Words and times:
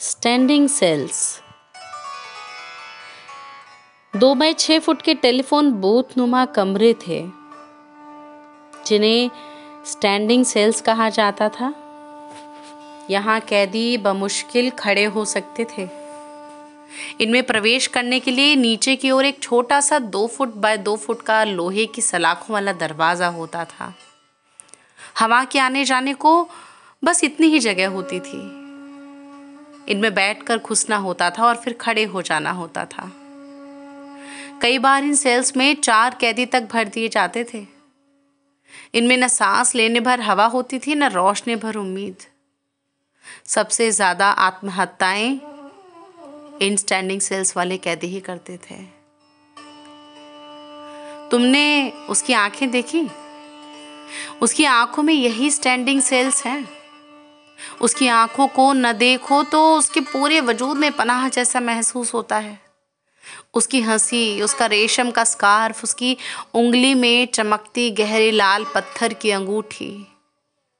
Standing 0.00 0.68
cells 0.68 1.18
दो 4.14 4.34
बाय 4.34 4.52
छः 4.52 4.78
फुट 4.78 5.02
के 5.02 5.14
टेलीफोन 5.14 5.70
बूथ 5.72 6.16
नुमा 6.18 6.44
कमरे 6.46 6.92
थे, 7.06 7.20
जिन्हें 8.86 9.30
स्टैंडिंग 9.86 10.44
सेल्स 10.44 10.80
कहा 10.80 11.08
जाता 11.08 11.48
था। 11.48 11.72
यहाँ 13.10 13.38
कैदी 13.40 13.96
बमुश्किल 13.98 14.70
खड़े 14.70 15.04
हो 15.06 15.24
सकते 15.24 15.66
थे। 15.70 15.88
इनमें 17.20 17.42
प्रवेश 17.42 17.86
करने 17.86 18.20
के 18.20 18.30
लिए 18.30 18.54
नीचे 18.56 18.96
की 18.96 19.10
ओर 19.10 19.24
एक 19.24 19.40
छोटा 19.42 19.80
सा 19.80 19.98
दो 19.98 20.26
फुट 20.26 20.54
बाय 20.56 20.76
दो 20.78 20.96
फुट 20.96 21.22
का 21.22 21.42
लोहे 21.44 21.86
की 21.86 22.02
सलाखों 22.02 22.54
वाला 22.54 22.72
दरवाज़ा 22.74 23.28
होता 23.30 23.64
था। 23.64 23.92
हवा 25.18 25.44
के 25.44 25.58
आने 25.58 25.84
जाने 25.84 26.14
को 26.14 26.48
बस 27.02 27.24
इतनी 27.24 27.46
ही 27.46 27.58
जगह 27.60 27.88
होती 27.88 28.20
थी। 28.20 28.65
इनमें 29.88 30.14
बैठकर 30.14 30.58
घुसना 30.58 30.96
होता 30.96 31.30
था 31.30 31.46
और 31.46 31.56
फिर 31.56 31.72
खड़े 31.72 32.04
हो 32.04 32.22
जाना 32.22 32.50
होता 32.50 32.84
था। 32.84 33.10
कई 34.62 34.78
बार 34.78 35.04
इन 35.04 35.14
सेल्स 35.14 35.56
में 35.56 35.74
चार 35.74 36.16
कैदी 36.20 36.46
तक 36.46 36.68
भर 36.72 36.88
दिए 36.88 37.08
जाते 37.08 37.44
थे। 37.44 37.66
इनमें 38.94 39.16
न 39.16 39.28
सांस 39.28 39.74
लेने 39.74 40.00
भर 40.00 40.20
हवा 40.20 40.46
होती 40.46 40.78
थी, 40.78 40.94
न 40.94 41.08
रोशनी 41.08 41.56
भर 41.56 41.76
उम्मीद। 41.76 42.16
सबसे 43.46 43.90
ज़्यादा 43.90 44.30
आत्महत्याएँ 44.30 45.40
इन 46.62 46.76
स्टैंडिंग 46.76 47.20
सेल्स 47.20 47.56
वाले 47.56 47.76
कैदी 47.76 48.06
ही 48.06 48.20
करते 48.20 48.56
थे। 48.56 48.76
तुमने 51.30 51.90
उसकी 52.10 52.32
आँखें 52.32 52.70
देखी? 52.70 53.06
उसकी 54.42 54.64
आँखों 54.64 55.02
में 55.02 55.14
यही 55.14 55.50
स्टैंडिंग 55.50 56.00
सेल्स 56.00 56.44
हैं। 56.46 56.68
उसकी 57.80 58.08
आँखों 58.08 58.46
को 58.48 58.72
न 58.72 58.92
देखो 58.92 59.42
तो 59.42 59.60
उसके 59.76 60.00
पूरे 60.02 60.40
वजूद 60.40 60.76
में 60.76 60.90
पनाह 60.92 61.28
जैसा 61.28 61.60
महसूस 61.60 62.14
होता 62.14 62.38
है। 62.38 62.58
उसकी 63.54 63.80
हँसी, 63.80 64.40
उसका 64.42 64.66
रेशम 64.66 65.10
का 65.10 65.24
स्कार्फ, 65.24 65.82
उसकी 65.84 66.16
उंगली 66.54 66.94
में 66.94 67.26
चमकती 67.26 67.90
गहरे 67.90 68.30
लाल 68.30 68.64
पत्थर 68.64 69.12
की 69.12 69.30
अंगूठी 69.30 70.06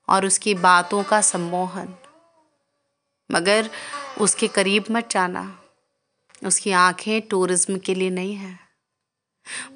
और 0.09 0.27
उसकी 0.27 0.55
बातों 0.55 1.03
का 1.03 1.21
सम्मोहन। 1.21 1.95
मगर 3.31 3.71
उसके 4.21 4.49
करीब 4.49 4.85
मत 4.91 5.11
जाना। 5.11 5.59
उसकी 6.47 6.73
आँखें 6.73 7.21
टूरिज़्म 7.21 7.79
के 7.79 7.95
लिए 7.95 8.11
नहीं 8.11 8.35
है। 8.35 8.59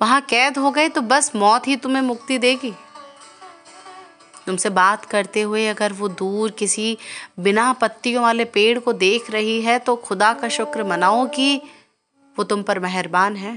वहाँ 0.03 0.21
कैद 0.21 0.59
हो 0.59 0.71
गए 0.71 0.89
तो 0.89 1.01
बस 1.01 1.31
मौत 1.37 1.67
ही 1.69 1.77
तुम्हें 1.77 2.03
मुक्ति 2.03 2.39
देगी। 2.39 2.73
तुमसे 4.47 4.71
बात 4.71 5.05
करते 5.05 5.43
हुए 5.43 5.67
अगर 5.69 5.93
वो 5.93 6.09
दूर 6.11 6.51
किसी 6.51 6.97
बिना 7.41 7.73
पत्तियों 7.73 8.23
वाले 8.23 8.45
पेड़ 8.47 8.79
को 8.79 8.93
देख 8.95 9.31
रही 9.31 9.61
है 9.63 9.79
तो 9.79 9.97
खुदा 9.99 10.33
का 10.35 10.49
शुक्र 10.51 10.85
मनाओ 10.85 11.27
कि 11.29 11.57
वो 12.37 12.45
तुम 12.45 12.63
पर 12.63 12.79
मेहरबान 12.79 13.37
है। 13.37 13.55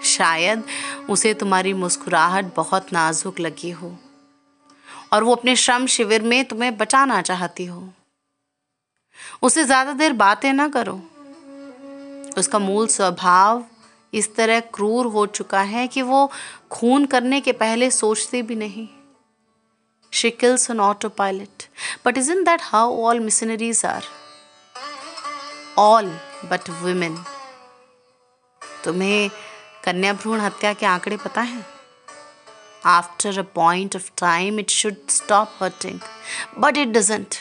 शायद 0.00 0.62
उसे 1.10 1.32
तुम्हारी 1.34 1.72
मुस्कुराहट 1.74 2.54
बहुत 2.56 2.92
नाजुक 2.92 3.40
लगी 3.40 3.70
हो 3.70 3.92
और 5.12 5.24
वो 5.24 5.34
अपने 5.34 5.54
श्रम 5.56 5.86
शिविर 5.86 6.22
में 6.22 6.44
तुम्हें 6.44 6.76
बचाना 6.76 7.20
चाहती 7.22 7.64
हो। 7.64 7.88
उसे 9.42 9.64
ज़्यादा 9.64 9.92
देर 9.94 10.12
बातें 10.14 10.52
ना 10.52 10.68
करो। 10.68 11.00
उसका 12.38 12.58
मूल 12.58 12.86
स्वभाव 12.88 13.64
इस 14.12 14.34
तरह 14.34 14.60
क्रूर 14.74 15.06
हो 15.06 15.26
चुका 15.28 15.60
है 15.62 15.86
कि 15.88 16.02
वो 16.02 16.30
खून 16.70 17.06
करने 17.06 17.40
के 17.40 17.52
पहले 17.54 17.90
सोचती 17.92 18.42
भी 18.42 18.54
नहीं। 18.56 18.86
She 20.18 20.30
kills 20.30 20.68
on 20.70 20.80
autopilot. 20.80 21.68
But 22.02 22.16
isn't 22.16 22.44
that 22.44 22.60
how 22.60 22.90
all 22.90 23.20
missionaries 23.20 23.84
are? 23.84 24.02
All 25.76 26.08
but 26.50 26.70
women. 26.84 27.18
तुम्हें 28.84 29.30
कन्या 29.84 30.12
भ्रूण 30.12 30.40
हत्या 30.40 30.72
के 30.72 30.86
आंकड़े 30.86 31.16
पता 31.16 31.40
है 31.40 31.64
after 32.86 33.38
a 33.38 33.42
point 33.54 33.96
of 33.96 34.10
time 34.18 34.58
it 34.60 34.70
should 34.70 34.96
stop 35.08 35.52
hurting 35.62 36.00
but 36.58 36.76
it 36.76 36.88
doesn't 36.88 37.34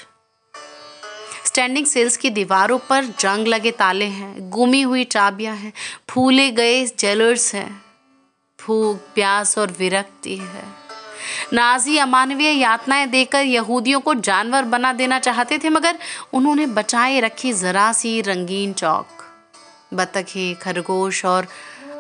standing 1.45 1.85
cells 1.85 2.17
की 2.17 2.29
दीवारों 2.29 2.79
पर 2.79 3.05
जंग 3.05 3.47
लगे 3.47 3.71
ताले 3.71 4.05
हैं, 4.05 4.49
गुमी 4.49 4.81
हुई 4.81 5.03
चाबियाँ 5.03 5.55
हैं, 5.55 5.73
फूले 6.09 6.51
गए 6.51 6.85
जेलर्स 6.85 7.55
हैं 7.55 7.85
भूख 8.59 8.97
प्यास 9.15 9.57
और 9.57 9.71
विरक्ति 9.71 10.37
है 10.37 10.86
नाजी 11.53 11.97
अमानवीय 11.97 12.49
यातनाएँ 12.49 13.07
देकर 13.07 13.41
यहूदियों 13.41 13.99
को 13.99 14.13
जानवर 14.13 14.63
बना 14.63 14.93
देना 14.93 15.19
चाहते 15.19 15.57
थे, 15.57 15.69
मगर 15.69 15.99
उन्होंने 16.33 16.65
बचाए 16.65 17.19
रखी 17.19 17.53
जरा 17.53 17.91
सी 17.93 18.21
रंगीन 18.21 18.73
चौक। 18.73 19.07
बतखें, 19.93 20.55
खरगोश 20.55 21.25
और 21.25 21.47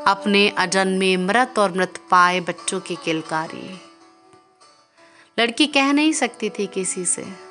अपने 0.07 0.49
अजन्मे 0.49 1.17
मृत 1.17 1.59
और 1.59 1.77
मृत 1.77 1.93
पाए 2.11 2.39
बच्चों 2.39 2.79
की 2.79 2.95
किलकारी। 2.95 3.81
लड़की 5.39 5.67
कह 5.67 5.91
नहीं 5.91 6.13
सकती 6.13 6.49
थी 6.49 6.67
किसी 6.67 7.05
से। 7.05 7.47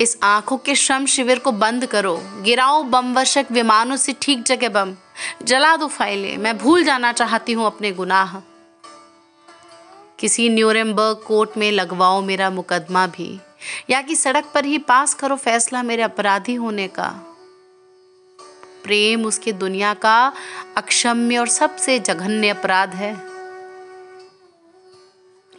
इस 0.00 0.18
आँखों 0.22 0.56
के 0.56 0.74
श्रम 0.74 1.06
शिविर 1.06 1.38
को 1.38 1.52
बंद 1.52 1.86
करो। 1.86 2.22
गिराओ 2.42 2.82
बम 2.82 3.14
वर्षक 3.14 3.46
विमानों 3.50 3.96
से 3.96 4.14
ठीक 4.22 4.42
जगह 4.42 4.68
बम। 4.68 4.94
जला 5.42 5.76
दो 5.76 5.86
फाइलें। 5.86 6.36
मैं 6.36 6.58
भूल 6.58 6.84
जाना 6.84 7.12
चाहती 7.12 7.52
हूँ 7.52 7.66
अपने 7.66 7.92
गुनाह। 7.92 8.36
किसी 10.18 10.48
न्यूरेमबर्ग 10.48 11.16
कोर्ट 11.26 11.50
में 11.56 11.72
लगवाओ 11.72 12.20
मेरा 12.20 12.50
मुकदमा 12.50 13.06
भी, 13.06 13.40
या 13.90 14.02
कि 14.02 14.16
सड़क 14.16 14.44
पर 14.54 14.64
ही 14.64 14.78
पास 14.78 15.14
करो 15.14 15.36
फैसला 15.36 15.82
मेरे 15.82 16.02
अपराधी 16.02 16.54
होने 16.54 16.88
का। 16.88 17.08
प्रेम 18.84 19.26
उसकी 19.26 19.52
दुनिया 19.52 19.94
का 19.94 20.32
अक्षम्य 20.76 21.38
और 21.38 21.48
सबसे 21.48 21.98
जघन्य 21.98 22.48
अपराध 22.48 22.94
है। 22.94 23.14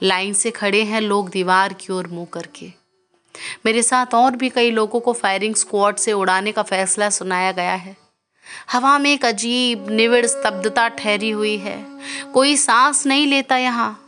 लाइन 0.03 0.33
से 0.33 0.51
खड़े 0.51 0.83
हैं 0.83 1.01
लोग 1.01 1.29
दीवार 1.29 1.73
की 1.73 1.93
ओर 1.93 2.07
मुँह 2.07 2.27
करके। 2.33 2.71
मेरे 3.65 3.83
साथ 3.83 4.13
और 4.13 4.35
भी 4.35 4.49
कई 4.49 4.71
लोगों 4.71 4.99
को 4.99 5.13
फायरिंग 5.13 5.55
स्क्वाड 5.55 5.95
से 5.95 6.13
उड़ाने 6.13 6.51
का 6.51 6.63
फैसला 6.63 7.09
सुनाया 7.09 7.51
गया 7.51 7.73
है। 7.73 7.97
हवा 8.71 8.97
में 8.97 9.13
एक 9.13 9.25
अजीब, 9.25 9.89
निविड़ 9.89 10.25
स्तब्धता 10.25 10.87
ठहरी 10.87 11.29
हुई 11.29 11.57
है। 11.57 11.85
कोई 12.33 12.55
सांस 12.57 13.05
नहीं 13.05 13.27
लेता 13.27 13.57
यहाँ। 13.57 14.06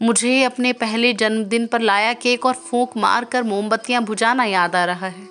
मुझे 0.00 0.42
अपने 0.44 0.72
पहले 0.72 1.12
जन्मदिन 1.12 1.66
पर 1.66 1.80
लाया 1.80 2.12
केक 2.12 2.46
और 2.46 2.54
फूंक 2.60 2.96
मार 2.96 3.24
कर 3.24 3.42
मोमबत्तियाँ 3.42 4.02
बुझाना 4.02 4.44
याद 4.44 4.76
आ 4.76 4.84
रहा 4.84 5.06
है। 5.06 5.28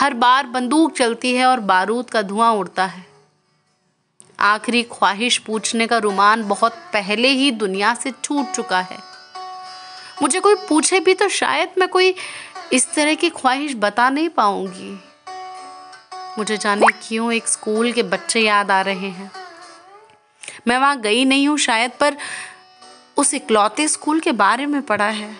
हर 0.00 0.14
बार 0.14 0.46
बंदूक 0.46 0.96
चलती 0.96 1.34
है 1.34 1.46
और 1.46 1.60
बारूद 1.60 2.10
का 2.10 2.22
धुआँ 2.22 2.52
उड़ता 2.52 2.84
है। 2.84 3.04
आखिरी 4.38 4.82
ख्वाहिश 4.82 5.38
पूछने 5.38 5.86
का 5.86 5.98
रुमान 5.98 6.42
बहुत 6.44 6.72
पहले 6.92 7.28
ही 7.28 7.50
दुनिया 7.50 7.94
से 7.94 8.10
छूट 8.24 8.52
चुका 8.52 8.80
है। 8.80 8.98
मुझे 10.22 10.40
कोई 10.40 10.54
पूछे 10.68 11.00
भी 11.00 11.14
तो 11.14 11.28
शायद 11.28 11.68
मैं 11.78 11.88
कोई 11.88 12.14
इस 12.72 12.92
तरह 12.94 13.14
की 13.14 13.30
ख्वाहिश 13.30 13.74
बता 13.76 14.10
नहीं 14.10 14.28
पाऊँगी। 14.28 14.98
मुझे 16.38 16.56
जाने 16.56 16.86
क्यों 17.02 17.32
एक 17.32 17.48
स्कूल 17.48 17.92
के 17.92 18.02
बच्चे 18.02 18.40
याद 18.40 18.70
आ 18.70 18.80
रहे 18.80 19.08
हैं। 19.10 19.30
मैं 20.68 20.78
वहाँ 20.78 21.00
गई 21.00 21.24
नहीं 21.24 21.48
हूँ 21.48 21.58
शायद, 21.58 21.90
पर 21.90 22.16
उस 23.20 23.34
इकलौते 23.34 23.88
स्कूल 23.88 24.20
के 24.20 24.32
बारे 24.32 24.66
में 24.66 24.82
पढ़ा 24.82 25.08
है। 25.08 25.36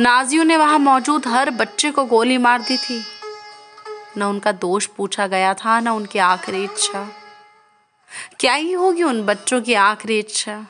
नाजियों 0.00 0.44
ने 0.44 0.56
वहाँ 0.56 0.78
मौजूद 0.78 1.26
हर 1.26 1.50
बच्चे 1.50 1.90
को 1.90 2.04
गोली 2.04 2.38
मार 2.38 2.62
दी 2.62 2.76
थी। 2.76 3.04
न 4.16 4.22
उनका 4.22 4.52
दोष 4.52 4.86
पूछा 4.86 5.26
गया 5.26 5.54
था, 5.54 5.80
न 5.80 5.88
उनकी 5.88 6.18
आखिरी 6.18 6.64
इच्छा। 6.64 7.08
क्या 8.40 8.54
ही 8.54 8.72
होगी 8.72 9.02
उन 9.02 9.22
बच्चों 9.22 9.62
की 9.62 9.74
आखिरी 9.74 10.18
इच्छा? 10.18 10.66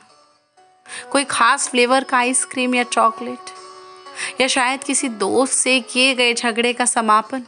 कोई 1.12 1.24
खास 1.24 1.68
फ्लेवर 1.68 2.04
का 2.04 2.16
आइसक्रीम 2.16 2.74
या 2.74 2.82
चॉकलेट? 2.82 3.50
या 4.40 4.48
शायद 4.48 4.84
किसी 4.84 5.08
दोस्त 5.08 5.52
से 5.52 5.80
किए 5.80 6.14
गए 6.14 6.34
झगड़े 6.34 6.72
का 6.72 6.84
समापन? 6.84 7.42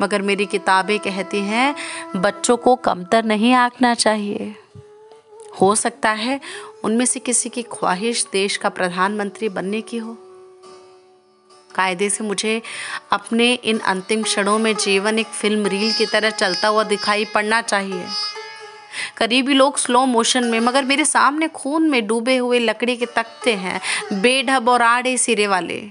मगर 0.00 0.22
मेरी 0.22 0.46
किताबें 0.46 0.98
कहती 0.98 1.40
हैं, 1.40 1.74
बच्चों 2.16 2.56
को 2.56 2.76
कमतर 2.76 3.24
नहीं 3.24 3.54
आंकना 3.54 3.94
चाहिए। 3.94 4.56
हो 5.60 5.74
सकता 5.74 6.10
है 6.10 6.40
उनमें 6.84 7.04
से 7.06 7.20
किसी 7.20 7.48
की 7.48 7.62
ख्वाहिश 7.62 8.26
देश 8.32 8.56
का 8.56 8.68
प्रधानमंत्री 8.68 9.48
बनने 9.48 9.80
की 9.80 9.96
हो। 9.96 10.16
कायदे 11.74 12.08
से 12.10 12.24
मुझे 12.24 12.60
अपने 13.12 13.52
इन 13.54 13.78
अंतिम 13.78 14.22
क्षणों 14.22 14.58
में 14.58 14.74
जीवन 14.76 15.18
एक 15.18 15.26
फ़िल्म 15.26 15.66
रील 15.66 15.92
की 15.92 16.06
तरह 16.06 16.30
चलता 16.30 16.68
हुआ 16.68 16.84
दिखाई 16.84 17.24
पड़ना 17.24 17.60
चाहिए। 17.62 18.06
करीबी 19.16 19.54
लोग 19.54 19.78
स्लो 19.78 20.04
मोशन 20.06 20.44
में, 20.44 20.60
मगर 20.60 20.84
मेरे 20.84 21.04
सामने 21.04 21.48
खून 21.48 21.88
में 21.90 22.06
डूबे 22.06 22.36
हुए 22.36 22.58
लकड़ी 22.58 22.96
के 22.96 23.06
तख्ते 23.06 23.54
हैं, 23.54 23.80
बेढब 24.12 24.68
और 24.68 24.82
आड़े 24.82 25.16
सिरे 25.18 25.46
वाले। 25.46 25.82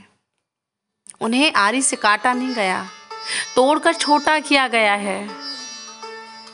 उन्हें 1.22 1.52
आरी 1.54 1.82
से 1.82 1.96
काटा 1.96 2.34
नहीं 2.34 2.54
गया, 2.56 2.86
तोड़कर 3.56 3.94
छोटा 3.94 4.40
किया 4.40 4.68
गया 4.68 4.94
है। 4.94 5.30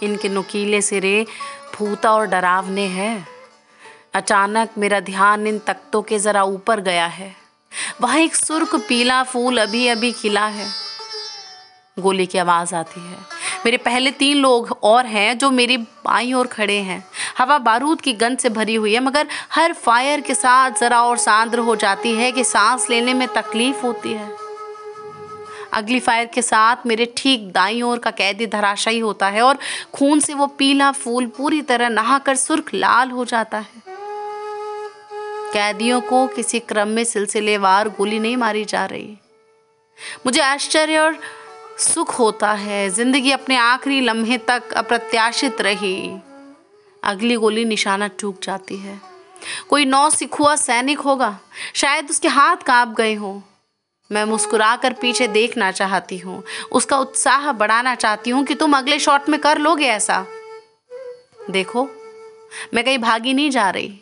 इनके 0.04 0.30
नुकीले 0.30 0.82
सिरे 0.82 1.26
फूता 1.80 2.12
और 2.12 2.26
डरावने 2.26 2.82
हैं। 2.82 3.28
अचानक 4.14 4.70
मेरा 4.78 5.00
ध्यान 5.00 5.48
इन 5.48 5.60
तख्तों 5.60 6.02
के 6.02 6.20
ज़रा 6.20 6.44
ऊपर 6.44 6.80
गया 6.80 7.06
है। 7.06 7.36
वहाँ 8.02 8.18
एक 8.18 8.36
सुर्ख 8.36 8.76
पीला 8.76 9.24
फूल 9.24 9.58
अभी 9.58 9.88
अभी 9.88 10.12
खिला 10.12 10.46
है। 10.46 10.68
गोली 12.00 12.26
की 12.26 12.38
आवाज़ 12.38 12.76
आती 12.76 13.02
है। 13.02 13.18
मेरे 13.66 13.78
पहले 13.78 14.12
तीन 14.12 14.38
लोग 14.38 14.80
और 14.84 15.06
हैं 15.06 15.38
जो 15.38 15.52
मेरी 15.52 15.78
बाई 15.78 16.34
ओर 16.34 16.48
खड़े 16.48 16.78
हैं। 16.78 17.06
हवा 17.38 17.58
बारूद 17.58 18.02
की 18.02 18.14
गंध 18.14 18.38
से 18.38 18.50
भरी 18.50 18.76
हुई 18.76 18.94
है, 18.94 19.00
मगर 19.00 19.28
हर 19.52 19.74
फायर 19.74 20.22
के 20.22 20.36
साथ 20.36 20.72
ज़रा 20.72 21.02
और 21.02 21.18
सांद्र 21.18 21.60
हो 21.60 21.76
जाती 21.76 22.16
है 22.16 22.32
कि 22.32 22.44
सांस 22.44 22.90
लेने 22.90 23.14
में 23.14 23.28
तकलीफ़ 23.28 23.82
होती 23.82 24.14
है। 24.14 24.39
अगली 25.74 26.00
फायर 26.00 26.26
के 26.26 26.42
साथ 26.42 26.86
मेरे 26.86 27.14
ठीक 27.18 27.52
दाई 27.52 27.82
ओर 27.82 28.00
का 28.00 28.12
कैदी 28.12 28.48
धराशायी 28.48 29.00
होता 29.00 29.28
है 29.28 29.42
और 29.42 29.58
खून 29.94 30.20
से 30.20 30.34
वो 30.34 30.48
पीला 30.48 30.92
फूल 30.92 31.26
पूरी 31.28 31.62
तरह 31.62 31.90
नहाकर 31.90 32.36
सुर्ख 32.36 32.74
लाल 32.74 33.12
हो 33.12 33.26
जाता 33.26 33.58
है। 33.58 33.88
कैदियों 35.54 36.02
को 36.02 36.28
किसी 36.28 36.60
क्रम 36.60 36.88
में 36.88 37.04
सिलसिलेवार 37.04 37.90
गोली 37.90 38.20
नहीं 38.20 38.38
मारी 38.38 38.66
जा 38.66 38.86
रही। 38.86 39.18
मुझे 40.26 40.42
आश्चर्य 40.42 40.98
और 40.98 41.18
सुख 41.78 42.20
होता 42.20 42.52
है। 42.52 42.90
ज़िंदगी 42.90 43.32
अपने 43.32 43.56
आखिरी 43.56 44.02
लम्हे 44.02 44.38
तक 44.38 44.74
अप्रत्याशित 44.74 45.62
रही। 45.62 46.20
अगली 47.04 47.36
गोली 47.36 47.66
निशाना 47.66 48.08
चूक 48.08 48.40
जाती 48.44 48.78
है। 48.78 49.02
कोई 49.70 49.86
नौ 49.86 50.10
सिखुआ 50.10 50.56
सैनिक 50.56 51.00
होगा। 51.00 51.40
शायद 51.76 52.10
उसके 52.10 52.28
हाथ 52.28 52.58
काँप 52.58 52.96
गए 52.98 53.14
हों। 53.14 53.40
मैं 54.12 54.24
मुस्कुराकर 54.26 54.94
पीछे 54.94 55.28
देखना 55.28 55.72
चाहती 55.72 56.18
हूँ। 56.18 56.44
उसका 56.72 56.98
उत्साह 56.98 57.52
बढ़ाना 57.52 57.96
चाहती 57.96 58.30
हूँ 58.30 58.44
कि 58.46 58.56
तुम 58.56 58.78
अगले 58.78 59.00
शॉट 59.00 59.30
में 59.30 59.40
कर 59.40 59.58
लोगे 59.58 59.86
ऐसा। 59.86 60.26
देखो, 61.50 61.84
मैं 62.74 62.84
कहीं 62.84 62.98
भागी 62.98 63.34
नहीं 63.34 63.50
जा 63.50 63.70
रही। 63.70 64.00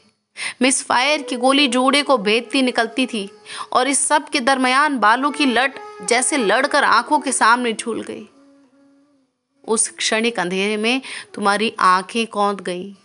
मिस 0.61 0.83
फायर 0.83 1.21
की 1.21 1.35
गोली 1.35 1.67
जोड़े 1.67 2.01
को 2.03 2.17
भेदती 2.17 2.61
निकलती 2.61 3.05
थी 3.05 3.29
और 3.73 3.87
इस 3.87 4.07
सब 4.07 4.29
के 4.29 4.39
दरमियान 4.39 4.97
बालों 4.99 5.31
की 5.31 5.45
लट 5.45 5.79
जैसे 6.01 6.37
लड़कर 6.37 6.83
आँखों 6.83 7.19
के 7.19 7.31
सामने 7.31 7.73
झूल 7.73 8.01
गई। 8.01 8.27
उस 9.67 9.87
क्षणिक 9.89 10.39
अंधेरे 10.39 10.77
में 10.77 11.01
तुम्हारी 11.33 11.73
आँखें 11.79 12.27
कौंध 12.27 12.61
गई। 12.61 12.95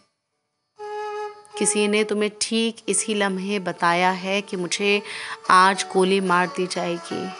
किसी 1.62 1.88
ने 1.88 2.04
तुम्हें 2.04 2.30
ठीक 2.40 2.76
इसी 2.88 3.14
लम्हे 3.14 3.58
बताया 3.58 4.10
है 4.10 4.40
कि 4.42 4.56
मुझे 4.56 5.02
आज 5.50 5.86
गोली 5.92 6.20
मार 6.20 6.46
दी 6.46 6.66
जाएगी। 6.66 7.32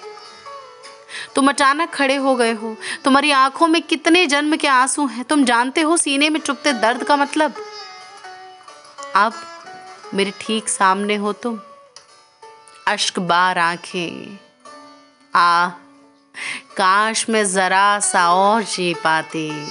तुम 1.34 1.48
अचानक 1.48 1.90
खड़े 1.90 2.16
हो 2.16 2.36
गए 2.36 2.52
हो। 2.52 2.76
तुम्हारी 3.04 3.30
आँखों 3.30 3.68
में 3.68 3.82
कितने 3.82 4.26
जन्म 4.26 4.56
के 4.56 4.68
आँसू 4.68 5.06
हैं। 5.06 5.24
तुम 5.24 5.44
जानते 5.44 5.80
हो 5.80 5.96
सीने 5.96 6.28
में 6.28 6.40
चुपते 6.40 6.72
दर्द 6.72 7.04
का 7.04 7.16
मतलब? 7.16 7.54
अब 9.16 9.32
मेरे 10.14 10.32
ठीक 10.40 10.68
सामने 10.68 11.16
हो 11.16 11.32
तुम। 11.32 11.60
अश्क 12.88 13.18
बार 13.18 13.58
आँखें। 13.58 14.38
आ, 15.34 15.68
काश 16.76 17.26
मैं 17.30 17.52
जरा 17.52 18.00
सा 18.00 18.32
और 18.34 18.62
जी 18.62 18.94
पाती। 18.94 19.68